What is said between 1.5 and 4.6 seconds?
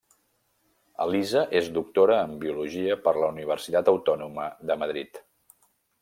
és doctora en Biologia per la Universitat Autònoma